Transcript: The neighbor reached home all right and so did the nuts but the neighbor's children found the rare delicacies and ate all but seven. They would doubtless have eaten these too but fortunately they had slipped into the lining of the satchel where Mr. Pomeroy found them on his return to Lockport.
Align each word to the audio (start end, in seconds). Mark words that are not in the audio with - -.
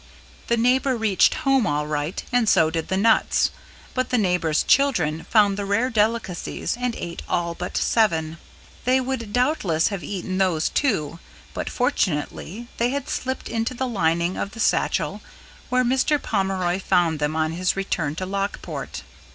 The 0.47 0.57
neighbor 0.57 0.97
reached 0.97 1.35
home 1.45 1.67
all 1.67 1.85
right 1.85 2.23
and 2.31 2.49
so 2.49 2.71
did 2.71 2.87
the 2.87 2.97
nuts 2.97 3.51
but 3.93 4.09
the 4.09 4.17
neighbor's 4.17 4.63
children 4.63 5.27
found 5.29 5.57
the 5.57 5.63
rare 5.63 5.91
delicacies 5.91 6.75
and 6.75 6.95
ate 6.95 7.21
all 7.29 7.53
but 7.53 7.77
seven. 7.77 8.39
They 8.85 8.99
would 8.99 9.31
doubtless 9.31 9.89
have 9.89 10.03
eaten 10.03 10.39
these 10.39 10.69
too 10.69 11.19
but 11.53 11.69
fortunately 11.69 12.67
they 12.77 12.89
had 12.89 13.09
slipped 13.09 13.47
into 13.47 13.75
the 13.75 13.87
lining 13.87 14.37
of 14.37 14.53
the 14.53 14.59
satchel 14.59 15.21
where 15.69 15.83
Mr. 15.83 16.19
Pomeroy 16.19 16.79
found 16.79 17.19
them 17.19 17.35
on 17.35 17.51
his 17.51 17.75
return 17.75 18.15
to 18.15 18.25
Lockport. 18.25 19.03